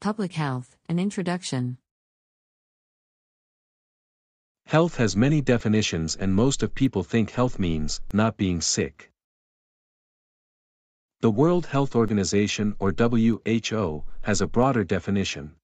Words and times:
Public 0.00 0.32
Health 0.32 0.78
An 0.88 0.98
Introduction. 0.98 1.76
Health 4.64 4.96
has 4.96 5.14
many 5.14 5.42
definitions, 5.42 6.16
and 6.16 6.34
most 6.34 6.62
of 6.62 6.74
people 6.74 7.02
think 7.02 7.32
health 7.32 7.58
means 7.58 8.00
not 8.14 8.38
being 8.38 8.62
sick. 8.62 9.12
The 11.20 11.30
World 11.30 11.66
Health 11.66 11.94
Organization 11.94 12.76
or 12.78 12.94
WHO 12.96 14.04
has 14.22 14.40
a 14.40 14.46
broader 14.46 14.84
definition 14.84 15.56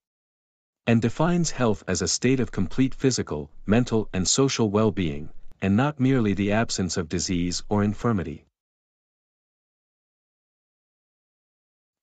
and 0.86 1.00
defines 1.00 1.52
health 1.52 1.82
as 1.88 2.02
a 2.02 2.08
state 2.08 2.38
of 2.38 2.52
complete 2.52 2.94
physical, 2.94 3.50
mental, 3.64 4.06
and 4.12 4.28
social 4.28 4.68
well 4.68 4.90
being, 4.90 5.30
and 5.62 5.78
not 5.78 5.98
merely 5.98 6.34
the 6.34 6.52
absence 6.52 6.98
of 6.98 7.08
disease 7.08 7.62
or 7.70 7.82
infirmity. 7.82 8.44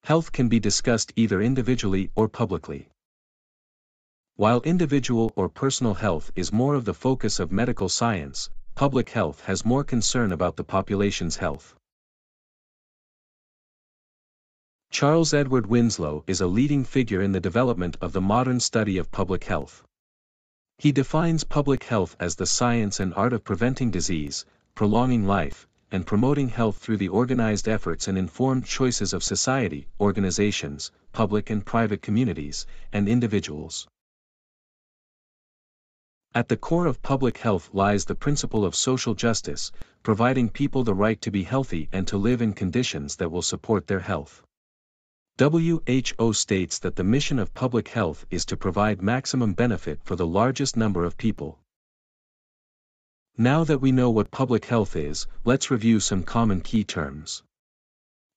Health 0.03 0.33
can 0.33 0.49
be 0.49 0.59
discussed 0.59 1.13
either 1.15 1.41
individually 1.41 2.11
or 2.13 2.27
publicly. 2.27 2.89
While 4.35 4.59
individual 4.61 5.31
or 5.37 5.47
personal 5.47 5.93
health 5.93 6.29
is 6.35 6.51
more 6.51 6.75
of 6.75 6.83
the 6.83 6.93
focus 6.93 7.39
of 7.39 7.53
medical 7.53 7.87
science, 7.87 8.49
public 8.75 9.11
health 9.11 9.45
has 9.45 9.63
more 9.63 9.85
concern 9.85 10.33
about 10.33 10.57
the 10.57 10.63
population's 10.65 11.37
health. 11.37 11.75
Charles 14.91 15.33
Edward 15.33 15.67
Winslow 15.67 16.25
is 16.27 16.41
a 16.41 16.47
leading 16.47 16.83
figure 16.83 17.21
in 17.21 17.31
the 17.31 17.39
development 17.39 17.95
of 18.01 18.11
the 18.11 18.21
modern 18.21 18.59
study 18.59 18.97
of 18.97 19.09
public 19.09 19.45
health. 19.45 19.83
He 20.79 20.91
defines 20.91 21.45
public 21.45 21.85
health 21.85 22.17
as 22.19 22.35
the 22.35 22.45
science 22.45 22.99
and 22.99 23.13
art 23.13 23.31
of 23.31 23.45
preventing 23.45 23.89
disease, 23.89 24.45
prolonging 24.75 25.25
life, 25.25 25.65
and 25.93 26.07
promoting 26.07 26.49
health 26.49 26.77
through 26.77 26.97
the 26.97 27.07
organized 27.07 27.69
efforts 27.69 28.07
and 28.07 28.17
informed 28.17 28.65
choices 28.65 29.13
of 29.13 29.23
society, 29.23 29.87
organizations, 29.99 30.91
public 31.11 31.51
and 31.51 31.63
private 31.63 32.01
communities, 32.01 32.65
and 32.91 33.07
individuals. 33.07 33.87
At 36.33 36.47
the 36.47 36.57
core 36.57 36.87
of 36.87 37.03
public 37.03 37.37
health 37.37 37.69
lies 37.73 38.05
the 38.05 38.15
principle 38.15 38.65
of 38.65 38.75
social 38.75 39.13
justice, 39.13 39.71
providing 40.01 40.49
people 40.49 40.83
the 40.83 40.95
right 40.95 41.21
to 41.21 41.29
be 41.29 41.43
healthy 41.43 41.89
and 41.93 42.07
to 42.07 42.17
live 42.17 42.41
in 42.41 42.53
conditions 42.53 43.17
that 43.17 43.29
will 43.29 43.43
support 43.43 43.85
their 43.85 43.99
health. 43.99 44.41
WHO 45.37 46.33
states 46.33 46.79
that 46.79 46.95
the 46.95 47.03
mission 47.03 47.37
of 47.37 47.53
public 47.53 47.89
health 47.89 48.25
is 48.31 48.45
to 48.45 48.57
provide 48.57 49.03
maximum 49.03 49.53
benefit 49.53 49.99
for 50.03 50.15
the 50.15 50.25
largest 50.25 50.75
number 50.75 51.05
of 51.05 51.17
people. 51.17 51.59
Now 53.37 53.63
that 53.63 53.79
we 53.79 53.91
know 53.91 54.11
what 54.11 54.29
public 54.29 54.65
health 54.65 54.95
is, 54.95 55.25
let's 55.43 55.71
review 55.71 55.99
some 55.99 56.21
common 56.21 56.61
key 56.61 56.83
terms. 56.83 57.41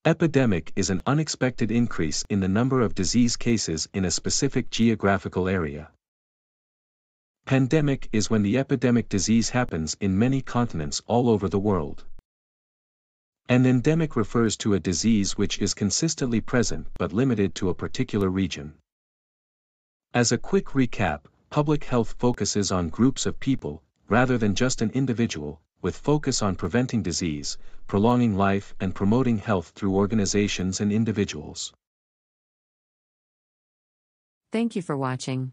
Epidemic 0.06 0.72
is 0.74 0.88
an 0.88 1.02
unexpected 1.06 1.70
increase 1.70 2.24
in 2.30 2.40
the 2.40 2.48
number 2.48 2.80
of 2.80 2.94
disease 2.94 3.36
cases 3.36 3.86
in 3.92 4.06
a 4.06 4.10
specific 4.10 4.70
geographical 4.70 5.48
area. 5.48 5.90
Pandemic 7.44 8.08
is 8.10 8.30
when 8.30 8.42
the 8.42 8.56
epidemic 8.56 9.10
disease 9.10 9.50
happens 9.50 9.98
in 10.00 10.18
many 10.18 10.40
continents 10.40 11.02
all 11.06 11.28
over 11.28 11.46
the 11.46 11.58
world. 11.58 12.04
An 13.50 13.66
endemic 13.66 14.16
refers 14.16 14.56
to 14.58 14.72
a 14.72 14.80
disease 14.80 15.36
which 15.36 15.58
is 15.58 15.74
consistently 15.74 16.40
present 16.40 16.86
but 16.96 17.12
limited 17.12 17.54
to 17.56 17.68
a 17.68 17.74
particular 17.74 18.30
region. 18.30 18.72
As 20.14 20.32
a 20.32 20.38
quick 20.38 20.68
recap, 20.68 21.26
public 21.50 21.84
health 21.84 22.14
focuses 22.18 22.72
on 22.72 22.88
groups 22.88 23.26
of 23.26 23.38
people, 23.38 23.82
rather 24.08 24.38
than 24.38 24.54
just 24.54 24.82
an 24.82 24.90
individual, 24.90 25.60
with 25.82 25.96
focus 25.96 26.42
on 26.42 26.54
preventing 26.56 27.02
disease, 27.02 27.58
prolonging 27.86 28.36
life 28.36 28.74
and 28.80 28.94
promoting 28.94 29.38
health 29.38 29.72
through 29.74 29.94
organizations 29.94 30.80
and 30.80 30.92
individuals. 30.92 31.72
Thank 34.52 34.76
you 34.76 34.82
for 34.82 34.96
watching. 34.96 35.52